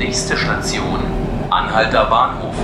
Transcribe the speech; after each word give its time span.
Nächste 0.00 0.34
Station, 0.34 0.98
Anhalter 1.50 2.06
Bahnhof. 2.06 2.54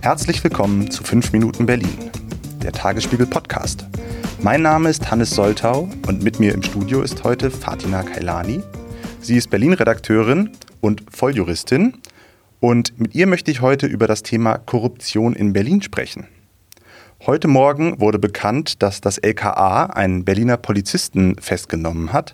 Herzlich 0.00 0.42
willkommen 0.42 0.90
zu 0.90 1.04
5 1.04 1.32
Minuten 1.32 1.66
Berlin, 1.66 2.10
der 2.62 2.72
Tagesspiegel 2.72 3.26
Podcast. 3.26 3.84
Mein 4.40 4.62
Name 4.62 4.88
ist 4.88 5.10
Hannes 5.10 5.28
Soltau 5.28 5.90
und 6.06 6.22
mit 6.22 6.40
mir 6.40 6.54
im 6.54 6.62
Studio 6.62 7.02
ist 7.02 7.22
heute 7.22 7.50
Fatina 7.50 8.02
Kailani. 8.02 8.62
Sie 9.20 9.36
ist 9.36 9.50
Berlin-Redakteurin 9.50 10.52
und 10.80 11.04
Volljuristin 11.14 11.98
und 12.60 12.98
mit 12.98 13.14
ihr 13.14 13.26
möchte 13.26 13.50
ich 13.50 13.60
heute 13.60 13.86
über 13.86 14.06
das 14.06 14.22
Thema 14.22 14.56
Korruption 14.56 15.34
in 15.34 15.52
Berlin 15.52 15.82
sprechen. 15.82 16.26
Heute 17.26 17.48
Morgen 17.48 18.00
wurde 18.00 18.20
bekannt, 18.20 18.80
dass 18.80 19.00
das 19.00 19.18
LKA 19.18 19.86
einen 19.86 20.24
Berliner 20.24 20.56
Polizisten 20.56 21.34
festgenommen 21.40 22.12
hat. 22.12 22.32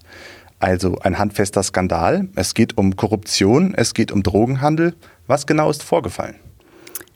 Also 0.60 0.98
ein 0.98 1.18
handfester 1.18 1.62
Skandal. 1.62 2.28
Es 2.36 2.52
geht 2.52 2.76
um 2.76 2.94
Korruption, 2.94 3.72
es 3.74 3.94
geht 3.94 4.12
um 4.12 4.22
Drogenhandel. 4.22 4.94
Was 5.26 5.46
genau 5.46 5.70
ist 5.70 5.82
vorgefallen? 5.82 6.34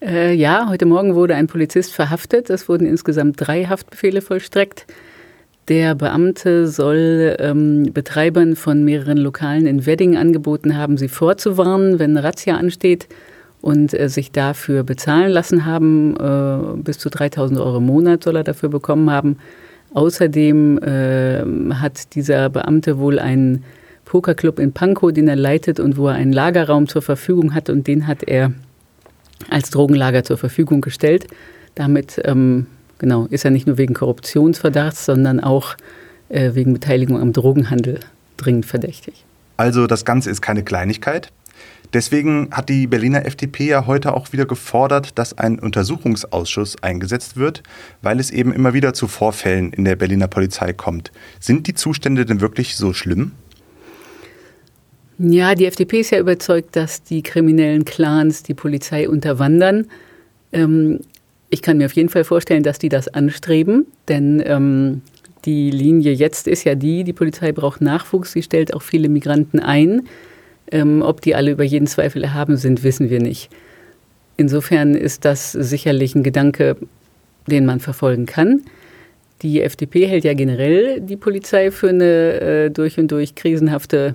Äh, 0.01 0.33
ja, 0.33 0.69
heute 0.71 0.87
Morgen 0.87 1.15
wurde 1.15 1.35
ein 1.35 1.47
Polizist 1.47 1.93
verhaftet. 1.93 2.49
Es 2.49 2.71
wurden 2.71 2.87
insgesamt 2.87 3.37
drei 3.39 3.67
Haftbefehle 3.67 4.23
vollstreckt. 4.23 4.87
Der 5.69 5.95
Beamte 5.95 6.69
soll 6.69 7.37
ähm, 7.39 7.91
Betreibern 7.93 8.57
von 8.57 8.83
mehreren 8.83 9.19
Lokalen 9.19 9.67
in 9.67 9.85
Wedding 9.85 10.17
angeboten 10.17 10.75
haben, 10.75 10.97
sie 10.97 11.09
vorzuwarnen, 11.09 11.99
wenn 11.99 12.17
eine 12.17 12.25
Razzia 12.25 12.57
ansteht 12.57 13.09
und 13.69 13.99
äh, 13.99 14.09
sich 14.09 14.33
dafür 14.33 14.83
bezahlen 14.83 15.31
lassen 15.31 15.65
haben. 15.65 16.17
Äh, 16.17 16.83
bis 16.83 16.99
zu 16.99 17.11
3000 17.11 17.61
Euro 17.61 17.79
im 17.79 17.87
Monat 17.87 18.25
soll 18.25 18.37
er 18.37 18.45
dafür 18.45 18.69
bekommen 18.69 19.11
haben. 19.11 19.37
Außerdem 19.95 20.79
äh, 20.79 21.75
hat 21.75 22.15
dieser 22.15 22.49
Beamte 22.51 22.99
wohl 22.99 23.19
einen 23.19 23.65
Pokerclub 24.05 24.59
in 24.59 24.73
Pankow, 24.73 25.13
den 25.13 25.29
er 25.29 25.37
leitet 25.37 25.81
und 25.81 25.97
wo 25.97 26.09
er 26.09 26.15
einen 26.15 26.33
Lagerraum 26.33 26.89
zur 26.89 27.03
Verfügung 27.03 27.55
hat 27.55 27.71
und 27.71 27.87
den 27.87 28.07
hat 28.07 28.23
er 28.23 28.53
als 29.51 29.71
Drogenlager 29.71 30.25
zur 30.25 30.39
Verfügung 30.39 30.81
gestellt. 30.81 31.27
Damit 31.75 32.21
ähm, 32.25 32.67
Genau, 32.99 33.27
ist 33.27 33.45
ja 33.45 33.51
nicht 33.51 33.67
nur 33.67 33.79
wegen 33.79 33.95
Korruptionsverdachts, 33.95 35.05
sondern 35.07 35.41
auch 35.41 35.77
äh, 36.29 36.55
wegen 36.55 36.73
Beteiligung 36.73 37.21
am 37.21 37.33
Drogenhandel 37.33 38.01
dringend 38.37 38.67
verdächtig. 38.67 39.25
Also 39.57 39.87
das 39.87 40.05
Ganze 40.05 40.31
ist 40.31 40.43
keine 40.43 40.65
Kleinigkeit. 40.65 41.31
Deswegen 41.93 42.49
hat 42.51 42.69
die 42.69 42.87
Berliner 42.87 43.25
FDP 43.25 43.69
ja 43.69 43.87
heute 43.87 44.13
auch 44.13 44.33
wieder 44.33 44.45
gefordert, 44.45 45.19
dass 45.19 45.39
ein 45.39 45.59
Untersuchungsausschuss 45.59 46.83
eingesetzt 46.83 47.39
wird, 47.39 47.63
weil 48.03 48.21
es 48.21 48.31
eben 48.31 48.53
immer 48.53 48.75
wieder 48.75 48.93
zu 48.93 49.09
Vorfällen 49.09 49.73
in 49.73 49.85
der 49.85 49.97
Berliner 49.97 50.29
Polizei 50.29 50.75
kommt. 50.75 51.13
Sind 51.41 51.67
die 51.67 51.75
Zustände 51.75 52.27
denn 52.27 52.43
wirklich 52.43 52.77
so 52.77 52.93
schlimm? 52.93 53.33
Ja, 55.19 55.55
die 55.55 55.65
FDP 55.65 56.01
ist 56.01 56.11
ja 56.11 56.21
überzeugt, 56.21 56.77
dass 56.77 57.03
die 57.03 57.23
kriminellen 57.23 57.85
Clans 57.85 58.43
die 58.43 58.55
Polizei 58.55 59.09
unterwandern. 59.09 59.87
Ähm, 60.53 61.01
ich 61.51 61.63
kann 61.63 61.79
mir 61.79 61.87
auf 61.87 61.93
jeden 61.93 62.11
Fall 62.11 62.25
vorstellen, 62.25 62.63
dass 62.63 62.79
die 62.79 62.91
das 62.91 63.09
anstreben, 63.09 63.87
denn 64.07 64.43
ähm, 64.45 65.03
die 65.45 65.71
Linie 65.71 66.13
jetzt 66.13 66.47
ist 66.47 66.65
ja 66.65 66.75
die, 66.75 67.05
die 67.05 67.13
Polizei 67.13 67.53
braucht 67.53 67.81
Nachwuchs, 67.81 68.33
sie 68.33 68.43
stellt 68.43 68.75
auch 68.75 68.83
viele 68.83 69.09
Migranten 69.09 69.59
ein. 69.59 70.07
Ähm, 70.71 71.03
ob 71.03 71.21
die 71.21 71.35
alle 71.35 71.51
über 71.51 71.65
jeden 71.65 71.87
Zweifel 71.87 72.23
erhaben 72.23 72.57
sind, 72.57 72.83
wissen 72.85 73.11
wir 73.11 73.21
nicht. 73.21 73.51
Insofern 74.37 74.95
ist 74.95 75.25
das 75.25 75.53
sicherlich 75.53 76.15
ein 76.15 76.23
Gedanke, 76.23 76.77
den 77.47 77.67
man 77.67 77.81
verfolgen 77.81 78.27
kann. 78.27 78.63
Die 79.43 79.63
FDP 79.63 80.07
hält 80.07 80.25
ja 80.25 80.35
generell 80.35 81.01
die 81.01 81.17
Polizei 81.17 81.71
für 81.71 81.89
eine 81.89 82.41
äh, 82.41 82.71
durch 82.71 82.99
und 82.99 83.11
durch 83.11 83.35
krisenhafte 83.35 84.15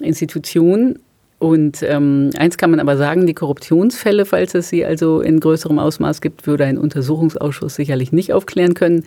Institution 0.00 0.98
und 1.38 1.84
ähm, 1.84 2.30
eins 2.36 2.58
kann 2.58 2.70
man 2.70 2.80
aber 2.80 2.96
sagen, 2.96 3.26
die 3.26 3.34
Korruptionsfälle, 3.34 4.24
falls 4.24 4.54
es 4.54 4.68
sie 4.68 4.84
also 4.84 5.20
in 5.20 5.38
größerem 5.38 5.78
Ausmaß 5.78 6.20
gibt, 6.20 6.46
würde 6.46 6.64
ein 6.64 6.78
Untersuchungsausschuss 6.78 7.76
sicherlich 7.76 8.10
nicht 8.12 8.32
aufklären 8.32 8.74
können. 8.74 9.04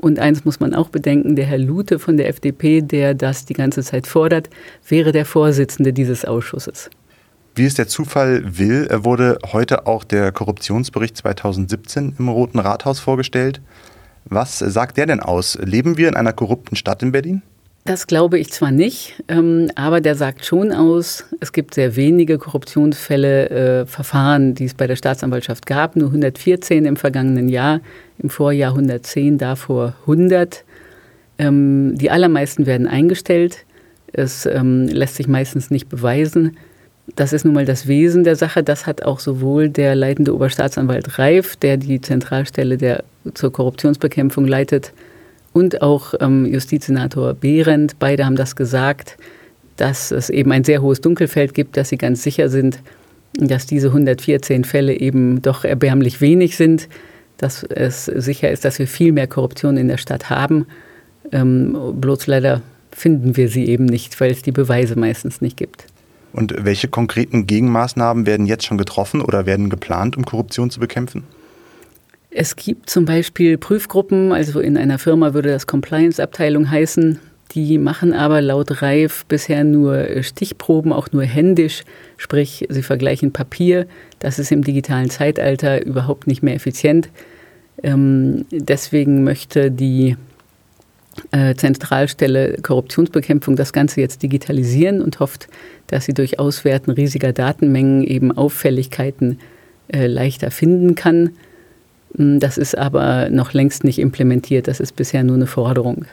Und 0.00 0.18
eins 0.18 0.46
muss 0.46 0.60
man 0.60 0.74
auch 0.74 0.88
bedenken, 0.88 1.36
der 1.36 1.44
Herr 1.44 1.58
Lute 1.58 1.98
von 1.98 2.16
der 2.16 2.28
FDP, 2.28 2.80
der 2.80 3.12
das 3.12 3.44
die 3.44 3.52
ganze 3.52 3.82
Zeit 3.82 4.06
fordert, 4.06 4.48
wäre 4.88 5.12
der 5.12 5.26
Vorsitzende 5.26 5.92
dieses 5.92 6.24
Ausschusses. 6.24 6.88
Wie 7.54 7.66
es 7.66 7.74
der 7.74 7.86
Zufall 7.86 8.42
will, 8.58 8.88
wurde 8.90 9.36
heute 9.52 9.86
auch 9.86 10.04
der 10.04 10.32
Korruptionsbericht 10.32 11.18
2017 11.18 12.14
im 12.18 12.30
Roten 12.30 12.58
Rathaus 12.60 12.98
vorgestellt. 12.98 13.60
Was 14.24 14.58
sagt 14.58 14.96
der 14.96 15.04
denn 15.04 15.20
aus? 15.20 15.58
Leben 15.60 15.98
wir 15.98 16.08
in 16.08 16.16
einer 16.16 16.32
korrupten 16.32 16.76
Stadt 16.76 17.02
in 17.02 17.12
Berlin? 17.12 17.42
Das 17.84 18.06
glaube 18.06 18.38
ich 18.38 18.52
zwar 18.52 18.70
nicht, 18.72 19.22
ähm, 19.28 19.70
aber 19.74 20.00
der 20.02 20.14
sagt 20.14 20.44
schon 20.44 20.70
aus, 20.70 21.24
es 21.40 21.52
gibt 21.52 21.74
sehr 21.74 21.96
wenige 21.96 22.36
Korruptionsfälle, 22.36 23.50
äh, 23.50 23.86
Verfahren, 23.86 24.54
die 24.54 24.66
es 24.66 24.74
bei 24.74 24.86
der 24.86 24.96
Staatsanwaltschaft 24.96 25.64
gab, 25.64 25.96
nur 25.96 26.08
114 26.08 26.84
im 26.84 26.96
vergangenen 26.96 27.48
Jahr, 27.48 27.80
im 28.18 28.28
Vorjahr 28.28 28.72
110, 28.72 29.38
davor 29.38 29.94
100. 30.02 30.64
Ähm, 31.38 31.96
die 31.96 32.10
allermeisten 32.10 32.66
werden 32.66 32.86
eingestellt. 32.86 33.64
Es 34.12 34.44
ähm, 34.44 34.86
lässt 34.86 35.16
sich 35.16 35.26
meistens 35.26 35.70
nicht 35.70 35.88
beweisen. 35.88 36.58
Das 37.16 37.32
ist 37.32 37.44
nun 37.44 37.54
mal 37.54 37.64
das 37.64 37.86
Wesen 37.86 38.24
der 38.24 38.36
Sache. 38.36 38.62
Das 38.62 38.86
hat 38.86 39.02
auch 39.02 39.20
sowohl 39.20 39.70
der 39.70 39.94
leitende 39.94 40.34
Oberstaatsanwalt 40.34 41.18
Reif, 41.18 41.56
der 41.56 41.78
die 41.78 42.00
Zentralstelle 42.00 42.76
der, 42.76 43.04
zur 43.34 43.52
Korruptionsbekämpfung 43.52 44.46
leitet, 44.46 44.92
und 45.52 45.82
auch 45.82 46.14
ähm, 46.20 46.46
Justizsenator 46.46 47.34
Behrendt. 47.34 47.98
Beide 47.98 48.24
haben 48.24 48.36
das 48.36 48.56
gesagt, 48.56 49.16
dass 49.76 50.10
es 50.10 50.30
eben 50.30 50.52
ein 50.52 50.64
sehr 50.64 50.82
hohes 50.82 51.00
Dunkelfeld 51.00 51.54
gibt, 51.54 51.76
dass 51.76 51.88
sie 51.88 51.98
ganz 51.98 52.22
sicher 52.22 52.48
sind, 52.48 52.80
dass 53.34 53.66
diese 53.66 53.88
114 53.88 54.64
Fälle 54.64 54.98
eben 54.98 55.42
doch 55.42 55.64
erbärmlich 55.64 56.20
wenig 56.20 56.56
sind, 56.56 56.88
dass 57.38 57.62
es 57.62 58.04
sicher 58.04 58.50
ist, 58.50 58.64
dass 58.64 58.78
wir 58.78 58.86
viel 58.86 59.12
mehr 59.12 59.26
Korruption 59.26 59.76
in 59.76 59.88
der 59.88 59.96
Stadt 59.96 60.28
haben. 60.28 60.66
Ähm, 61.32 61.76
bloß 61.94 62.26
leider 62.26 62.60
finden 62.92 63.36
wir 63.36 63.48
sie 63.48 63.66
eben 63.66 63.86
nicht, 63.86 64.20
weil 64.20 64.30
es 64.30 64.42
die 64.42 64.52
Beweise 64.52 64.98
meistens 64.98 65.40
nicht 65.40 65.56
gibt. 65.56 65.86
Und 66.32 66.54
welche 66.58 66.88
konkreten 66.88 67.46
Gegenmaßnahmen 67.46 68.26
werden 68.26 68.46
jetzt 68.46 68.66
schon 68.66 68.78
getroffen 68.78 69.20
oder 69.20 69.46
werden 69.46 69.70
geplant, 69.70 70.16
um 70.16 70.24
Korruption 70.24 70.70
zu 70.70 70.78
bekämpfen? 70.78 71.24
Es 72.30 72.54
gibt 72.54 72.88
zum 72.88 73.04
Beispiel 73.04 73.58
Prüfgruppen, 73.58 74.32
also 74.32 74.60
in 74.60 74.76
einer 74.76 74.98
Firma 74.98 75.34
würde 75.34 75.50
das 75.50 75.66
Compliance-Abteilung 75.66 76.70
heißen. 76.70 77.18
Die 77.54 77.78
machen 77.78 78.12
aber 78.12 78.40
laut 78.40 78.80
Reif 78.80 79.24
bisher 79.26 79.64
nur 79.64 80.22
Stichproben, 80.22 80.92
auch 80.92 81.10
nur 81.10 81.24
händisch, 81.24 81.82
sprich 82.16 82.66
sie 82.68 82.82
vergleichen 82.82 83.32
Papier. 83.32 83.86
Das 84.20 84.38
ist 84.38 84.52
im 84.52 84.62
digitalen 84.62 85.10
Zeitalter 85.10 85.84
überhaupt 85.84 86.28
nicht 86.28 86.44
mehr 86.44 86.54
effizient. 86.54 87.08
Ähm, 87.82 88.44
deswegen 88.52 89.24
möchte 89.24 89.72
die 89.72 90.16
äh, 91.32 91.56
Zentralstelle 91.56 92.58
Korruptionsbekämpfung 92.62 93.56
das 93.56 93.72
Ganze 93.72 94.00
jetzt 94.00 94.22
digitalisieren 94.22 95.02
und 95.02 95.18
hofft, 95.18 95.48
dass 95.88 96.04
sie 96.04 96.14
durch 96.14 96.38
Auswerten 96.38 96.92
riesiger 96.92 97.32
Datenmengen 97.32 98.04
eben 98.04 98.30
Auffälligkeiten 98.30 99.40
äh, 99.92 100.06
leichter 100.06 100.52
finden 100.52 100.94
kann. 100.94 101.30
Hm, 102.16 102.40
das 102.40 102.58
ist 102.58 102.76
aber 102.76 103.30
noch 103.30 103.52
längst 103.52 103.84
nicht 103.84 103.98
implementiert. 103.98 104.68
Das 104.68 104.80
ist 104.80 104.96
bisher 104.96 105.24
nur 105.24 105.36
eine 105.36 105.46
Forderung. 105.46 106.04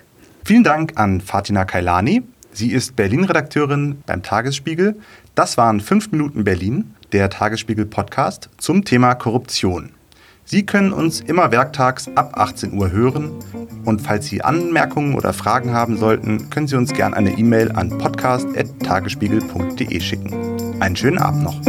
Vielen 0.46 0.64
Dank 0.64 0.94
an 0.96 1.22
Fatina 1.22 1.66
Kailani. 1.66 2.24
Sie 2.54 2.72
ist 2.72 2.96
Berlin-Redakteurin 2.96 3.98
beim 4.06 4.24
Tagesspiegel. 4.24 4.96
Das 5.36 5.58
waren 5.58 5.80
5 5.80 6.12
Minuten 6.12 6.44
Berlin, 6.44 6.96
der 7.12 7.30
Tagesspiegel-Podcast 7.30 8.50
zum 8.58 8.84
Thema 8.84 9.14
Korruption. 9.14 9.92
Sie 10.50 10.66
können 10.66 10.94
uns 10.94 11.20
immer 11.20 11.52
werktags 11.52 12.08
ab 12.16 12.38
18 12.38 12.72
Uhr 12.74 12.90
hören. 12.90 13.32
Und 13.84 14.02
falls 14.02 14.28
Sie 14.28 14.42
Anmerkungen 14.42 15.16
oder 15.16 15.34
Fragen 15.34 15.74
haben 15.74 15.98
sollten, 15.98 16.50
können 16.50 16.68
Sie 16.68 16.78
uns 16.78 16.94
gerne 16.94 17.18
eine 17.18 17.38
E-Mail 17.38 17.74
an 17.74 17.98
podcast.tagesspiegel.de 17.98 20.00
schicken. 20.00 20.34
Einen 20.80 20.96
schönen 20.96 21.18
Abend 21.18 21.44
noch. 21.44 21.60